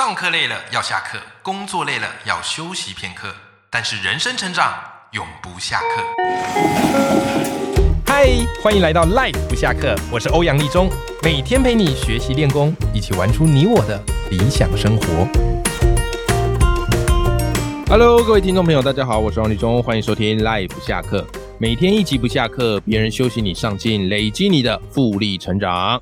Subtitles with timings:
[0.00, 3.28] 上课累了要下课，工作累了要休息片刻，
[3.68, 4.72] 但是人生成长
[5.10, 6.02] 永不下课。
[8.06, 8.30] 嗨，
[8.62, 10.88] 欢迎来到 Life 不下课，我是欧阳立中，
[11.22, 15.28] 每天陪你学习练功，一起玩出你我的理想生活。
[17.90, 21.26] Hello，各位听众朋友，大家好，我是王立中，欢迎收听 Life 不下课，
[21.58, 26.00] 每天一集不下课，别人休息你上进，累积你的复利成长。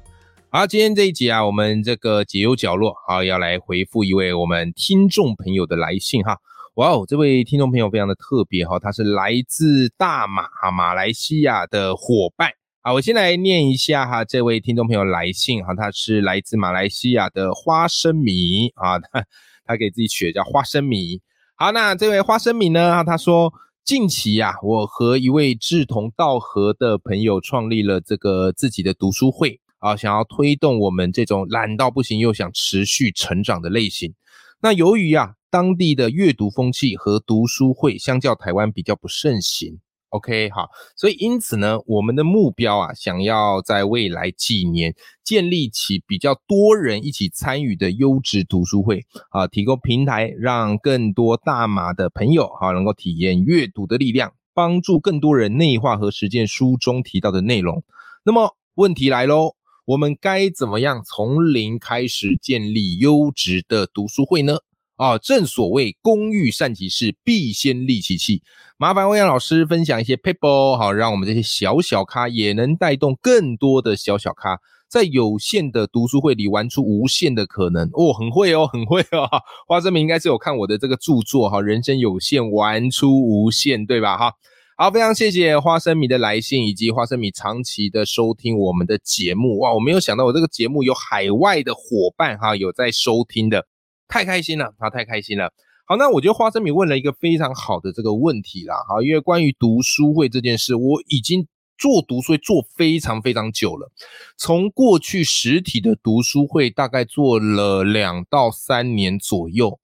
[0.50, 6.38] 好，今天这一集啊，我们这个解忧角落，好要来回复一位我们听众朋友的来信哈。
[6.76, 12.50] 哇哦，这位听众朋友非常的特别哈，他是来自大马哈马来西亚的伙伴。
[12.80, 19.22] 好，我先来念一下哈，这位听众朋友来信哈，他是来自马来西亚的花生米啊，他
[19.66, 21.20] 他给自己取的叫花生米。
[21.56, 23.52] 好，那这位花生米呢，他说
[23.84, 29.60] 近期呀，我和一位志同道合的朋友创立了这个自己的读书会。
[29.78, 34.14] 啊，想要推动我们这种懒到不行又想持续成长的类型。
[34.60, 39.78] 那由于啊，当地的阅读风气和读书会相较台湾比较不盛行。
[40.10, 57.84] OK，好，所以因此呢，我们的目标啊，想要在未来几年建立起比较多人一起参与的优质读书会啊，提供平台，让更多大马的朋友哈能够体验阅读的力量，帮助更多人内化和实践书中提到的内容。
[58.24, 59.57] 那么问题来喽。
[59.88, 64.58] 我们该怎么样从零开始建立优质的读书会呢？
[64.96, 68.42] 啊，正所谓工欲善其事，必先利其器。
[68.76, 74.58] 麻烦欧阳老师分享一些 paper，好，让我们这些小小咖也能带动更多的小小咖，
[74.90, 77.88] 在有限的读书会里玩出无限的可能。
[77.94, 79.26] 哦，很会哦，很会哦。
[79.66, 84.18] 花生米应该是有看我的这个著作哈，人生有限，玩出无限，对吧？
[84.18, 84.34] 哈。
[84.80, 89.58] 好，非常谢谢花生米的来信，以及花生米长期的收听我们的节目。
[89.58, 93.66] 哇，我没有想到我这个节目有海外的伙伴哈，有在收听的，
[94.06, 95.52] 太开心了，啊，太开心了。
[95.84, 103.90] 好，那我觉得花生米问了一个非常好的这个问题啦，哈，因为关于读书会这件事，我已经做读书会做非常非常久了，
[104.36, 109.80] 从过去实体的读书会大概做了两到三年左右。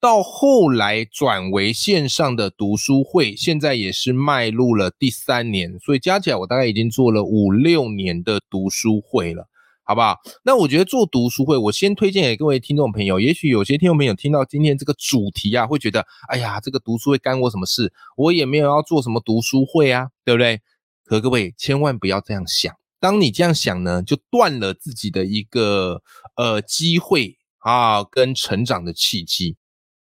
[0.00, 9.48] 到后来转为线上的读书会，现在也是迈入了第三年，所以加起来我大概已经做了五六年的读书会了，
[9.82, 10.16] 好不好？
[10.44, 13.18] 那我觉得做读书会，我先推荐给各位听众朋友。
[13.18, 17.92] 也许有些听众朋友听到今天这个主题啊，会觉得，哎呀，这个读书会干我什么事？
[18.16, 20.60] 我也没有要做什么读书会啊，对不对？
[21.04, 26.02] 可各位千万不要这样想，当你这样想呢，就断了自己的一个
[26.36, 29.56] 呃机会啊，跟成长的契机。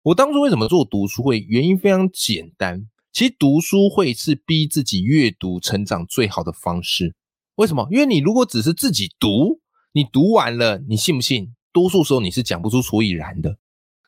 [0.07, 1.45] 我当初为什么做读书会？
[1.49, 7.17] 原因非常简单，其实读书会是逼自己阅读成长最好的方式。
[7.57, 7.89] 为什么？
[7.91, 11.49] 因为你如果只是自己读，你读完了，你信不信？
[11.73, 13.59] 多数时候你是讲不出所以然的。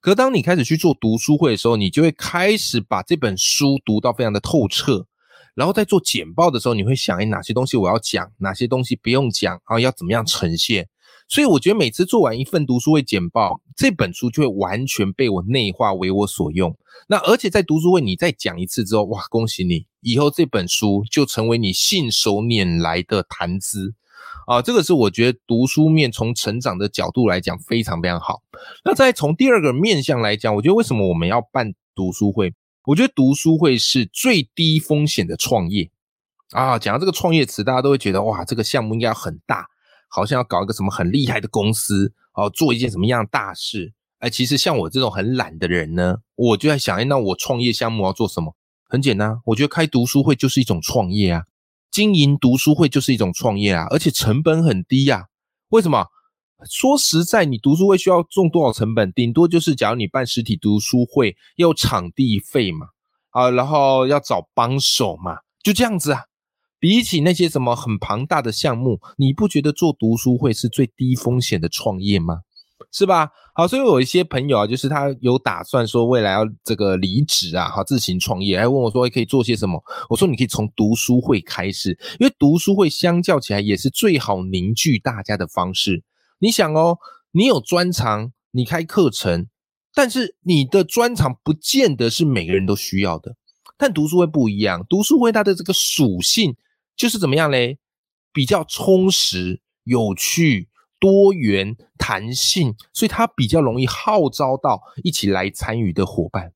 [0.00, 5.09] 可当你开始去做读书会的时候，你就会开始把这本书读到非常的透彻。
[5.56, 10.88] 然后在做简报的时候，你会想：哎，哪些东西我要讲，哪些东西不用讲，啊要怎么样呈现？
[11.28, 16.75] 所以我觉得每次做完一份读书会简报，这本书就会完全被我内化为我所用。
[17.06, 23.94] 那而且在读书会你再讲一次之后，哇，恭喜你，以后这本书就成为你信手拈来的谈资
[24.47, 24.62] 啊！
[24.62, 28.41] 这个是我觉得读书面从成长的角度来讲非常非常好。
[28.83, 32.55] 那再从第二个面向来讲，我觉得为什么我们要办读书会？
[32.87, 35.91] 我觉得读书会是最低风险的创业
[36.53, 36.78] 啊！
[36.78, 39.69] 讲到这个创业词，大家都会觉得哇，这个项目应该很大。
[40.08, 43.92] 好像要搞一个什么很厉害的公司哦，做一件什么样的大事？
[44.19, 48.56] 哎，其实像我这种很懒的人呢，我就在想，哎，那我创业项目要做什么？
[48.88, 51.44] 很简单，我觉得开读书会就是一种创业啊，
[51.91, 55.26] 经营读书会就是一种创业啊，而且成本很低呀。
[55.68, 56.06] 为什么？
[56.68, 59.12] 说实在，你读书会需要种多少成本？
[59.12, 62.88] 顶多就是假如你办实体读书会，要场地费嘛，
[63.30, 66.24] 啊，然后要找帮手嘛，就这样子啊。
[66.81, 72.41] 比起那些什么很庞大的项目，你不觉得做读书会是最低风险的创业吗？
[72.93, 73.28] 是吧？
[73.55, 79.83] 好，所以有一些朋友啊，就是他有打算说未来要这个离职啊，好自行创业，还问我说可以做些什么？
[80.09, 86.04] 我说你可以从读书会开始，因为读书会相较起来也是最好凝聚大家的方式。
[86.39, 86.98] 你想哦，
[87.33, 89.48] 你有专长，你开课程，
[89.92, 93.34] 但是你的专长不见得是每个人都需要的。
[93.77, 96.54] 但读书会不一样，读书会它的这个属性。
[96.98, 97.78] 就是怎么样嘞？
[98.30, 100.68] 比较充实、有趣、
[101.00, 106.53] 多元、弹性，所以它比较容易号召到一起来参与的伙伴，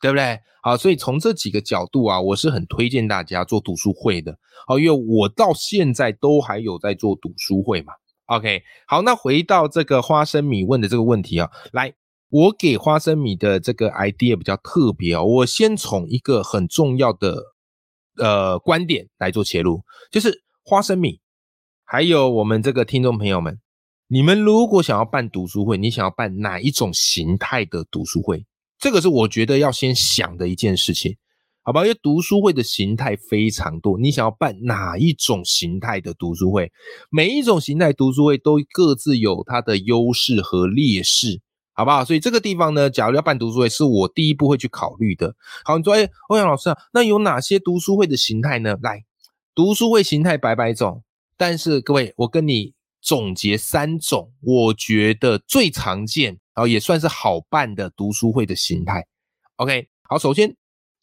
[0.00, 0.38] 对不对？
[0.62, 4.38] 好，所以从这几个角度啊，我是很推荐大家做读书会的。
[4.66, 7.92] 好，因为我到现在都还有在做读书会嘛。
[8.26, 11.94] OK，好，那回到这个花生米问的这个问题啊，来，
[12.28, 17.55] 我给花生米的这个 idea 比较特别哦，我先从一个很重要的
[18.18, 21.20] 呃观点来做切入，就是花生米，
[21.84, 23.58] 还有我们这个听众朋友们，
[24.08, 28.44] 你们如果想要办读书会，你想要办哪一种形态的读书会？
[28.78, 31.16] 这个是我觉得要先想的一件事情，
[31.62, 31.82] 好吧？
[31.82, 36.70] 因为读书会的形态非常多，你想要办哪一种形态的读书会？
[37.10, 41.40] 每一种形态读书会都各自有它的优势和劣势，
[41.76, 42.04] 好不好？
[42.04, 45.34] 所以这个地方呢，假如要办读书会，是我第一步会去考虑的。
[45.62, 48.76] 好，你说，哎，欧阳老师啊，那有哪些读书会的形态呢？
[48.82, 49.04] 来，
[49.54, 51.04] 读书会形态百百种，
[51.36, 56.38] 但是各位，我跟你总结三种，我觉得最常见。
[56.54, 59.06] 然后也算是好办的读书会的形态。
[59.56, 60.56] OK，好，首先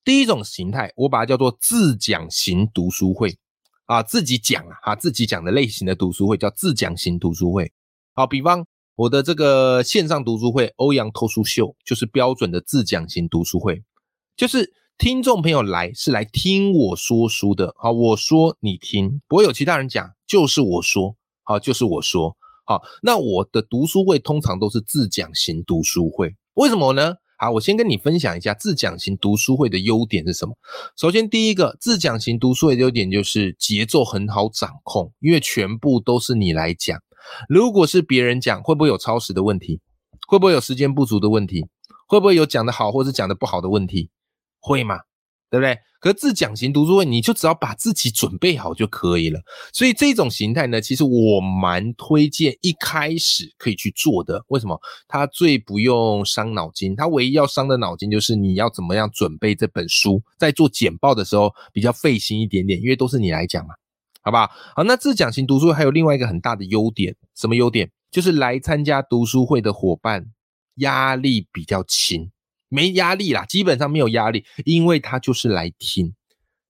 [0.04, 3.38] 第一种形态，我把它叫做自讲型读书会
[3.86, 7.72] 啊，自己讲啊，哈，自己讲的类型的读书会叫自讲型读书会。
[8.16, 13.84] 好，比方我的这个线上读书会欧阳脱书秀，就是标准的自讲型读书会，
[14.38, 17.74] 就是听众朋友来是来听我说书的。
[17.76, 22.38] 好，我说你听，不会有其他人讲，就是我说，好，就是我说。
[22.66, 27.16] 好，那我的读书会通常都是自讲型读书会，为什么呢？
[27.40, 30.56] 好，我先跟你分享一下自讲型读书会的优点是什么。
[30.96, 37.02] 首先，第一个自讲型读书会的优点就是节奏很好掌控，因为全部都是你来讲。
[37.48, 39.80] 如果是别人讲，会不会有超时的问题？
[40.28, 41.68] 会不会有时间不足的问题？
[42.08, 44.10] 会不会有讲的好或者讲的不好的问题？
[44.60, 45.00] 会吗？
[45.50, 45.78] 对不对？
[46.00, 49.40] 可自讲型读书会，你就只要把自己准备好就可以了。
[49.72, 54.44] 所以这种形态呢，其实我蛮推荐一开始可以去做的。
[54.48, 54.78] 为什么？
[55.08, 63.74] 它最不用伤脑筋，它唯一要伤的脑筋就是你要怎么样准备这本书，在做简报的时候比较费心一点点，因为都是你来讲嘛，
[64.24, 64.50] 好不好？
[64.76, 67.92] 好，那自讲型读书还有另外一个很大的优点，什么优点？
[68.10, 70.26] 就是来参加读书会的伙伴
[70.76, 72.32] 压力比较轻。
[72.70, 76.14] 没压力啦，基本上没有压力，因为他就是来听，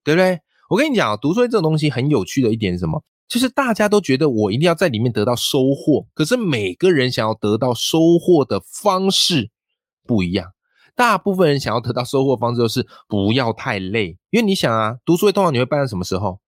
[0.04, 0.40] 对不对？
[0.70, 3.02] 我跟你讲啊，读书会这种东西很有趣的一点是什么？
[3.30, 9.50] 就是大家都觉得我一定要在里面得到收获，可是每个人想要得到收获的方式
[10.06, 10.52] 不一样。
[10.96, 16.40] 大部分人想要得到收获方式就是不要太累，因为你想啊，读书会通常你会办在什么时候？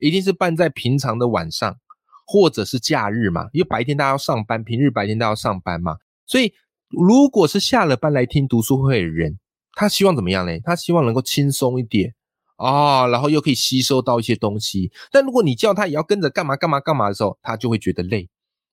[0.00, 1.78] 一定是办在平常的晚上，
[2.26, 6.52] 或者是假日嘛，因为白天大家要上班，平日白天大家要上班嘛，所以。
[6.92, 9.38] 如果是下了班来听读书会的人，
[9.74, 10.58] 他希望怎么样呢？
[10.64, 12.12] 他希望能够轻松一点
[12.56, 14.90] 啊，然后又可以吸收到一些东西。
[15.12, 18.28] 但如果你叫他也要跟着干嘛干嘛干嘛的时候，他就会觉得累，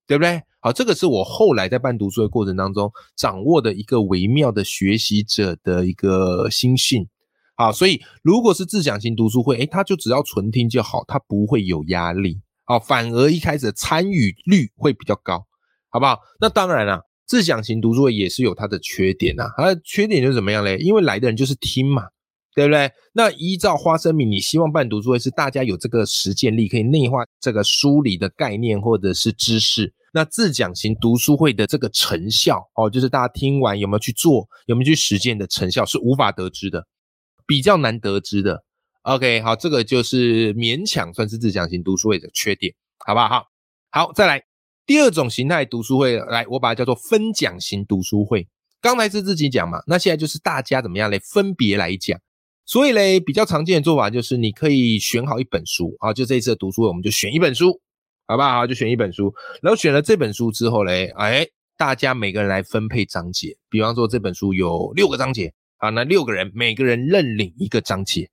[0.08, 0.42] 对不对？
[0.62, 7.08] 好，这个是我后来在办读书的过程当中掌握的一个微妙的学习者的一个心性。
[7.58, 12.40] 好，所以如果是自讲型读书会，诶，他就只要纯听就好，他不会有压力。
[12.64, 15.46] 好，反而一开始参与率会比较高，
[15.90, 16.20] 好不好？
[16.40, 17.02] 那当然了。
[17.26, 20.78] 自讲型读书会也是有它的缺点呐，它的缺点就是怎么样嘞？
[20.78, 22.04] 因为来的人就是听嘛，
[22.56, 22.90] 对不对？
[23.12, 29.94] 那依照花生米，你希望办读书会是大家有这个实践力，可以内化这个书里的概念或者是知识。
[30.14, 36.88] 那自讲型读书会的这个成效哦，就是大家听完有没有去做，有没有去实践的成效是无法得知的，
[37.48, 38.64] 比较难得知的。
[39.02, 43.28] OK，好，这个就是勉强算是自讲型读书会的缺点，好不好？
[43.30, 43.48] 好，
[43.90, 44.44] 好，再来。
[44.86, 48.48] 第二种形态读书会，来，我把它叫做分讲型读书会。
[48.80, 51.20] 刚才是自己讲嘛，那现在就是大家怎么样嘞？
[51.20, 52.18] 分别来讲。
[52.66, 57.82] 所以嘞，比较常见的做法就是，你可以选好一本书啊，就这一次的读书会，我们就选一本书，
[58.28, 58.68] 好不好？
[58.68, 63.58] 就选一本书，然后选了这本书之后嘞，哎，大家每个人来分配章节。
[63.70, 68.30] 比方说这本书有六个章节啊，那六个人每个人认领一个章节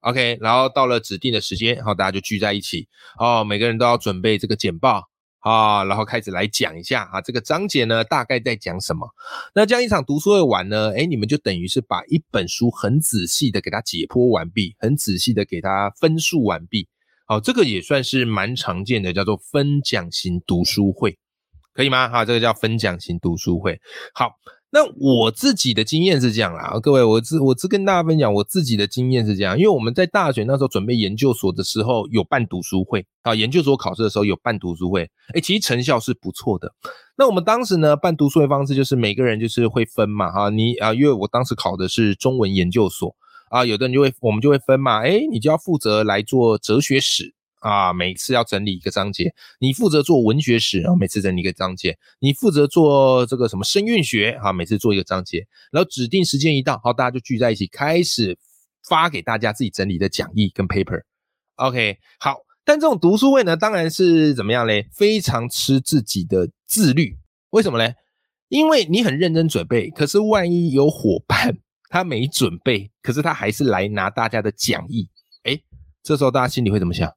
[0.00, 0.38] ，OK。
[0.40, 2.88] 然后到了指定的时间，然后大家就聚在一起
[3.18, 5.04] 哦，每个人都要准备这个简报。
[5.40, 9.08] 啊，然后开始来讲一下啊，这个章节呢大概在讲什么？
[9.54, 16.88] 那这样一场读书会完呢，哎，你们就等于是把一本书很仔细的给它解剖完毕，很仔细的给它分数完毕。
[17.26, 21.16] 好，这个也算是蛮常见的，叫做分讲型读书会，
[21.72, 22.08] 可以吗？
[22.08, 23.80] 哈，这个叫分讲型读书会。
[24.14, 24.32] 好。
[24.76, 36.70] 那我自己的经验是这样啦，各位，我只我只跟大家分享我自己的经验是这样，因为我们在大学那时候准备研究所的时候有办读书会啊，研究所考试的时候有办读书会，哎，其实成效是不错的。
[37.16, 43.16] 那我们当时呢办读书会方式就是每个人就是会分嘛，哈，你啊，因为我当时考的是中文研究所
[43.48, 47.34] 啊，有的人就会我们就会分嘛，哎，你就要负责来做哲学史。
[47.60, 55.46] 啊，每次要整理一个章节，你负责做文学史，然后每次整理一个章节；你负责做这个什么声韵学，啊，每次做一个章节。
[55.72, 58.38] 然后指定时间一到，好，大家就聚在一起，开始
[58.88, 61.02] 发给大家自己整理的讲义跟 paper。
[61.56, 62.36] OK，好。
[62.68, 64.88] 但这种读书会呢，当然是怎么样嘞？
[64.92, 67.16] 非常吃自己的自律。
[67.50, 67.94] 为什么嘞？
[68.48, 71.56] 因为你很认真准备，可是万一有伙伴
[71.88, 75.08] 他没准备，可是他还是来拿大家的讲义，
[75.44, 75.60] 哎，
[76.02, 77.08] 这时候大家心里会怎么想？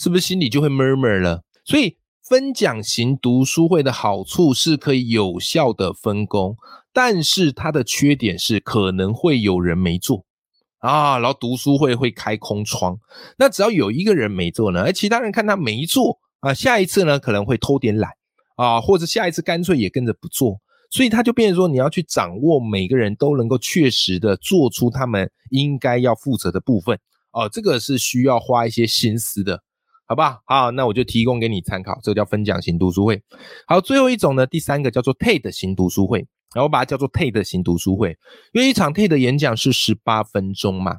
[0.00, 1.42] 是不是心里就会 murmur 了？
[1.62, 6.56] 所以分奖型读书会的好处是可以有效的分工，
[6.90, 10.24] 但是它的缺点是可能会有人没做
[10.78, 12.98] 啊，然后读书会会开空窗。
[13.36, 18.10] 那只要有一个人没做呢，而其他人看他没做啊，下一次呢可能会偷点懒。
[18.56, 20.58] 啊，或者下一次干脆也跟着不做，
[20.90, 26.98] 所以他就变成说，你要去掌握每个人都能够确实的做出他们应该要负责的部分
[27.32, 29.62] 哦，这个是需要花一些心思的，
[30.10, 30.42] 好不好？
[30.44, 33.22] 好，那我就提供给你参考，这个叫分享型读书会。
[33.68, 36.18] 好，最后一种呢，第三个叫做 TED 型读书会，
[36.52, 38.18] 然后我把它叫做 TED 型读书会，
[38.52, 40.96] 因为一场 TED 演讲是十八分钟嘛。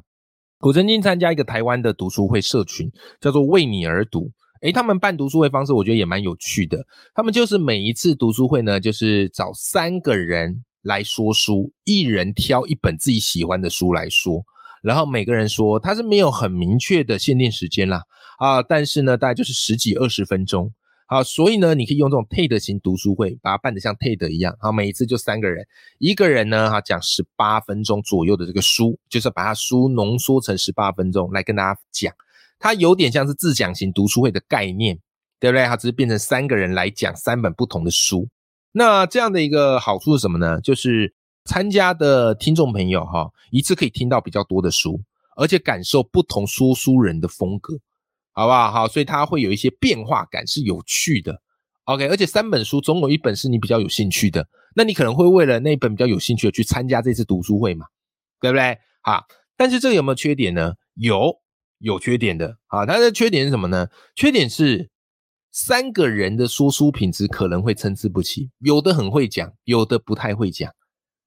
[0.60, 2.90] 我曾经参加一个台湾的读书会社群，
[3.20, 4.30] 叫做为你而读。
[4.62, 6.82] 诶，他们办读书会方式，我觉得也蛮有趣的。
[7.14, 14.42] 他们就是每一次读书会呢，就是找三个人来说书，一人挑一本自己喜欢的书来说，
[14.82, 18.00] 然后每个人说，他是没有很明确的限定时间啦，
[18.38, 20.72] 啊，但是呢，大概就是十几二十分钟，
[21.06, 25.66] 好，所以呢，你可以用这种 TED 型读书会，把它办得像 TED 一样，好，每一次就三个人，
[25.98, 32.12] 一个人呢，哈，讲十八分钟左右的这个书，就是把它书浓缩成十八分钟来跟大家讲。
[32.58, 34.96] 它有点像是自讲型读书会的概念，
[35.40, 35.64] 对不对？
[35.66, 38.28] 它只是变成三个人来讲三本不同的书。
[38.70, 40.60] 那这样的一个好处是什么呢？
[40.60, 41.12] 就是
[41.44, 45.00] 参加的听众朋友哈，一次可以听到比较多的书，
[45.36, 47.74] 而且感受不同说书人的风格，
[48.32, 48.70] 好不好？
[48.70, 51.40] 好，所以它会有一些变化感，是有趣的。
[51.84, 57.86] OK，而且三本书总有一本是你比较有兴趣的，那你可能会为了那本比较有兴趣的去参加这次读书会嘛，
[58.40, 58.78] 对不对？
[59.02, 59.24] 好，
[59.56, 60.74] 但是这个有没有缺点呢？
[60.94, 61.40] 有。
[61.84, 63.88] 有缺点的啊，它的缺点是什么呢？
[64.14, 64.88] 缺点是
[65.50, 70.70] 三个人的说书品质可能会参差不齐，有的很会讲，有的不太会讲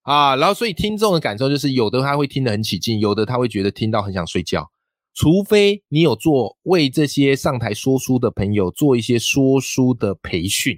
[0.03, 0.38] 啊。
[0.38, 4.71] 然后所以听众的感受就是，有的他会听得很起劲，有的他会觉得听到很想睡觉。
[5.15, 10.77] 除非你有做为这些上台说书的朋友做一些说书的培训，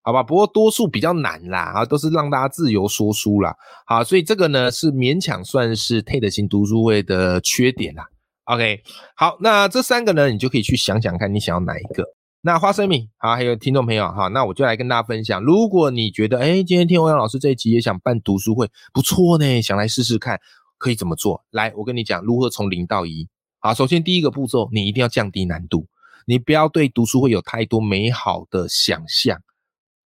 [0.00, 0.22] 好吧？
[0.22, 3.54] 不过多数比较难啦，啊，都是让大家自由说书啦。
[3.84, 8.06] 好，所以这个呢是勉强算是 TED 型读书会的缺点啦。
[8.44, 8.80] OK，
[9.16, 12.04] 好，那这三个呢，你就可以去想想看你想要哪一个。
[12.42, 15.42] 那花生米，好，还有听众朋友，哈，那我就来跟大家分享。
[15.42, 20.38] 如果你觉得，哎，今天听欧阳老师这一集也想办读书会，不错呢，想来试试看，
[20.76, 21.42] 可以怎么做？
[21.50, 23.26] 来，我跟你讲，如何从零到一。
[23.66, 25.86] 好，首先第一个步骤，你一定要降低难度，
[26.26, 29.40] 你不要对读书会有太多美好的想象。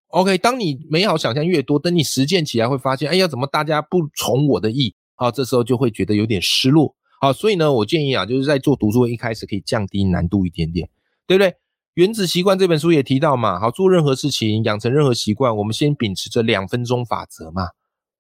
[0.07, 4.95] OK，当你美好想象越多，等你实践起来会发现，哎呀，怎么大家不从我的意？
[5.17, 6.97] 好，这时候就会觉得有点失落。
[7.21, 10.89] 好，所以呢，我建议啊，就是在做读书会一开始可以降低难度一点点，
[11.27, 11.51] 对不对？
[11.93, 17.69] 《原子习惯》这本书也提到嘛，好，做任何事情，养成任何习惯，我们先秉持着两分钟法则嘛，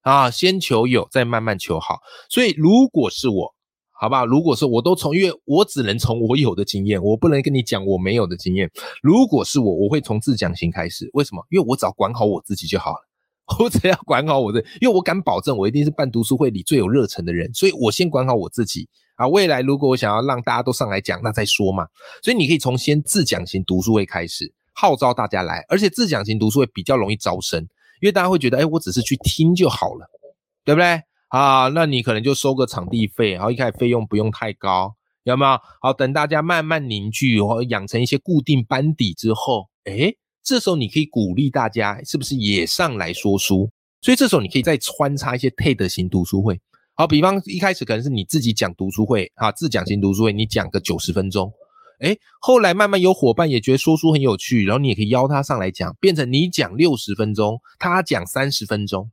[0.02, 2.00] 啊，先求有，再慢慢求好。
[2.28, 3.54] 所以如果是我，
[4.02, 4.26] 好不好？
[4.26, 8.68] 如果说我都从，因为我只能从我有的经验，我不能跟你讲我没有的经验。
[9.00, 11.47] 如果是我，我会从自讲型开始，为什么？
[11.50, 13.09] 因为我只要管好我自己就好了。
[13.61, 19.28] 我只要管好我的，因为我敢保证，我一定是办读书会里最有热忱的人，所以我先管好我自己啊。
[19.28, 21.87] 未来如果我想要让大家都上来讲，那再说嘛。
[22.25, 27.61] 所以你可以从先自讲型读书会开始，号召大家来，而且自讲型读书会比较容易招生，
[28.00, 30.09] 因为大家会觉得，哎，我只是去听就好了，
[30.64, 31.00] 对不对？
[31.32, 35.58] 啊，那你可能就收个场地费，然后一开始费用不用太高，有没有？
[35.80, 40.14] 好，等大家慢慢凝聚或养成一些固定班底之后，哎。
[40.44, 43.70] 这时候你可以鼓励大家，是不是也上来说书？
[44.00, 46.60] 所以这时候你可以再穿插一些 TED 型读书会。
[46.94, 51.52] 好，比方一开始可能是你自己讲读书会啊，自讲型读书会，你讲个九十分钟。
[52.00, 59.08] 哎，后来慢慢有伙伴也觉得说书很有趣，然后你也可以邀他上来讲，变成你讲六十分钟，他讲三十分钟，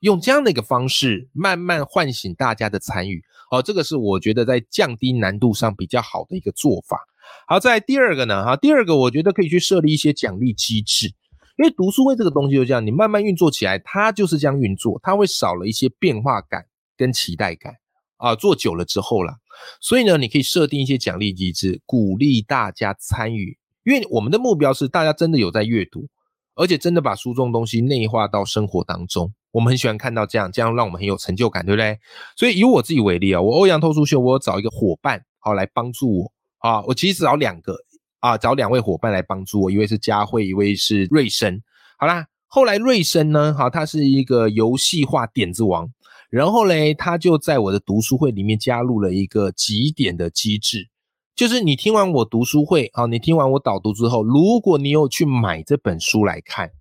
[0.00, 3.22] 用这样的一个方式慢慢唤醒大家的参与。
[3.50, 7.00] 好，这个是我觉得在降低难度上比较好的一个做法。
[7.46, 11.08] 好，在第二个呢，哈，第二个我觉得可以去设立一些奖励机制，
[11.56, 17.74] 因为读书会这个东西就这样，你慢慢运作起来，它就是这样运作，它会少了一些变化感跟期待感
[18.16, 19.36] 啊，做久了之后啦，
[19.80, 26.08] 所以呢，你可以设定一些奖励机制，鼓励大家参与，因为我们的目标是大家真的有在阅读，
[26.54, 31.98] 而且真的把书中东西内化到生活当中，我们很喜欢看到这样，这样让我们很有成就感，对不对？
[32.36, 36.32] 所以以我自己为例啊，我欧阳透书秀，我找一个伙伴好来帮助我。
[36.58, 37.76] 啊，我其实找两个
[38.18, 41.62] 啊，找两位伙伴来帮助我，一位是佳慧，一位是瑞生。
[41.96, 45.88] 好啦，后来瑞生呢，好，他是一个游戏化点子王，
[46.30, 50.88] 然后嘞，他就在我的读书会里面加入了一个几点的机制，
[51.36, 56.72] 就是你听完我读书会，好，你听完我导读之后，如果你有去买这本书来看，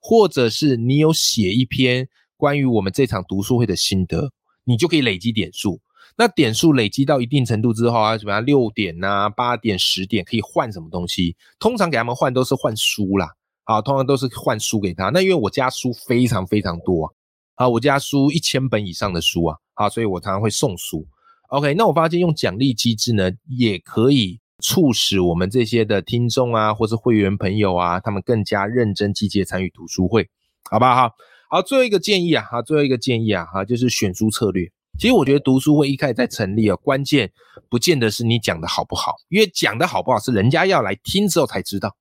[0.00, 4.32] 或者是你有写一篇关于我们这场读书会的心得，
[4.64, 5.80] 你就可以累积点数。
[6.16, 8.44] 那点数累积到一定程度之后啊，怎么样？
[8.44, 11.36] 六点呐、八点、十点可以换什么东西？
[11.58, 13.28] 通常给他们换都是换书啦，
[13.64, 15.10] 啊，通常都是换书给他。
[15.10, 17.06] 那因为我家书非常非常多
[17.54, 21.06] 啊，啊，我家书一千本以上的书啊，啊，所以我常常会送书。
[21.50, 30.28] OK，那我发现用奖励机制呢，也可以促使我们这些的听众啊，或是会员朋友啊，他们更加认真积极参与读书会，
[30.70, 31.10] 好不好？
[31.48, 34.70] 好，最后一个建议啊，哈，最后一个建议啊，哈，就是选书策略。
[34.98, 37.32] 其实我觉得读书会一开始在成立啊，关键
[37.68, 41.96] 不见得是你讲的好不好，因为讲的好不好是人家要来听之后才知道，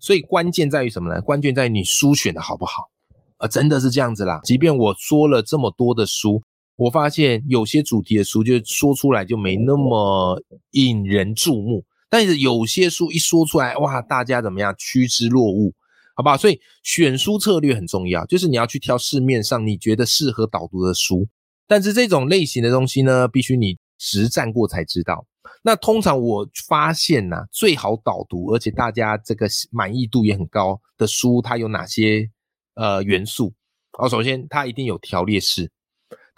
[0.00, 1.20] 所以关键在于什么呢？
[1.20, 2.88] 关键在于你书选的好不好，
[3.36, 4.40] 啊，真的是这样子啦。
[4.44, 6.42] 即便我说了这么多的书。
[6.78, 15.72] 我发现有些主题的书，就说出来就没那么引人注目，但是有些书一说出来，哇，大家怎么样趋之若鹜，
[16.14, 16.36] 好不好？
[16.36, 21.28] 所以选书策略很重要，就是你要去挑市面上你觉得适合导读的书，
[21.66, 25.26] 但是这种类型的东西呢，必须你实战过才知道。
[25.62, 32.30] 那通常我发现呢，最好导读，而且大家这个满意度也很高的书，它有哪些
[32.74, 33.52] 呃元素？
[33.98, 35.70] 哦，首先它一定有条列式。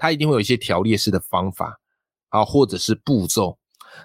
[0.03, 1.79] 它一定会有一些条列式的方法
[2.31, 3.59] 啊，或者是步骤。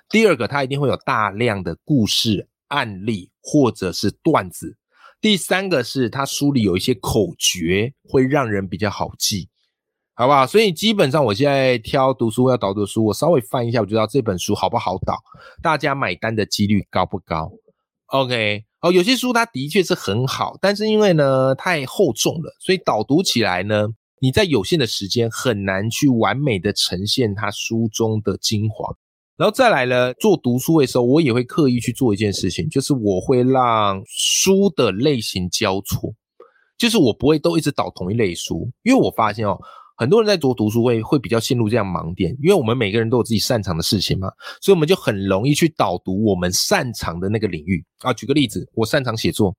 [0.10, 4.78] 第二个，它一定会有大量的故事案例或者是段子。
[5.22, 9.50] 第三个是它书里有一些口诀，会让人比较好记，
[10.14, 10.46] 好不好？
[10.46, 15.18] 所以基本上我现在挑读书要导读书，我稍微翻一下，我就知道这本书好不好导，
[15.62, 17.52] 大家买单的几率高不高
[18.08, 23.88] ？OK，哦，有些书它的确是很好，但是因为呢太厚重了，所以导读起来呢。
[24.22, 28.90] 你在有限的时间很难去完美的呈现它书中的精华，
[29.38, 36.14] 然后再来呢，做读书会的时候，我也会刻意去做一件事情，就是我会让书的类型交错，
[36.78, 39.60] 就是我不会都一直导同一类书，因为我发现哦，
[39.98, 44.30] 很多人在做读书会会比较陷入这样盲点，因为我们每个人都有自己擅长的事情嘛，
[44.62, 48.14] 所以我们就很容易去导读我们擅长的那个领域啊。
[48.14, 49.54] 举个例子，我擅长写作，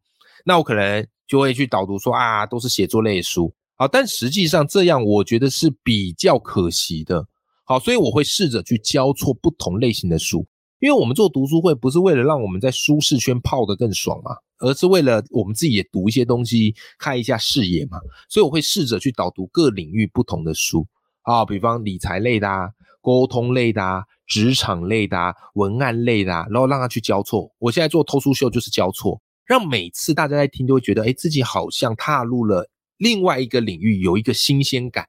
[0.45, 3.53] 那我可能就会去导读说啊，都是写作类书。
[3.77, 7.23] 啊，但实际上这样我觉得是比较可惜的。
[7.69, 10.47] 好，所以我会试着去交错不同类型的书，
[10.79, 17.99] 因为我们做读书会不是为了让我们在舒适圈泡得更爽嘛，而是为了我们自己也读一些东西，开一下视野嘛。
[18.29, 20.87] 所以我会试着去导读各领域不同的书
[21.23, 22.71] 啊，比方理财类的啊、
[23.03, 27.51] 沟通类的啊、职场类的啊、文案类的啊，然后让他去交错。
[27.59, 32.71] 我现在做偷书秀就是交错，让每次大家在听都会觉得，哎，自己好像踏入了。
[32.97, 35.09] 另外一个领域有一个新鲜感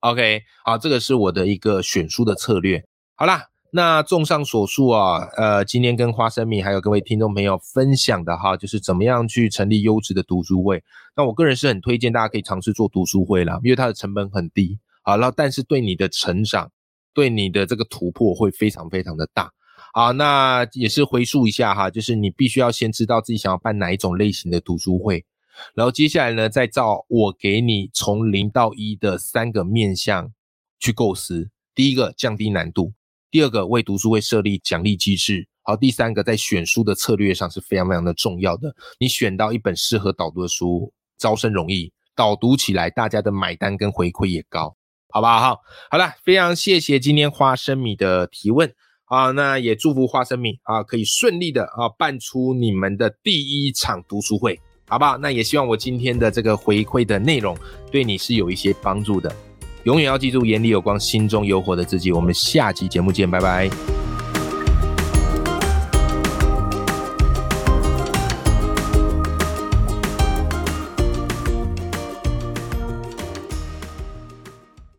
[0.00, 2.84] ，OK，好，这个是我的一个选书的策略。
[3.14, 10.82] 好啦，那综上所述啊，呃，今天跟花生米还有各位听众朋友分享的哈，就是怎么样去成立优质的读书会。
[11.16, 16.70] 那我个人是很推荐大家可以尝试做读书会啦，因为它的成本很低，好，然后但是对你的成长，
[17.14, 19.50] 对你的这个突破会非常非常的大。
[19.94, 25.24] 好，那也是回溯一下哈，就是你必须要先知道自己想要办哪一种类型的读书会。
[25.74, 30.32] 然后接下来呢，再照我给你从零到一的三个面向
[30.78, 31.50] 去构思。
[31.74, 32.94] 第一个降低难度，
[33.30, 38.74] 第二个为读书会设立奖励机制，好，第三个在选书的策略上是非常非常的重要的。
[38.98, 44.74] 你选到一本适合导读的书，招生容易，导读起来大家的买单跟回馈也高，
[45.10, 45.38] 好不好？
[45.38, 48.72] 好，好了，非常谢谢今天花生米的提问
[49.04, 54.58] 啊，那也祝福花生米啊可以顺利的啊办出你们的第一场读书会。
[54.88, 55.18] 好不好？
[55.18, 57.56] 那也希望我今天的这个回馈的内容
[57.90, 59.34] 对你是有一些帮助的。
[59.84, 62.10] 永远要记住，眼里有光，心中有火的自己。
[62.10, 63.95] 我们下期节目见，拜拜。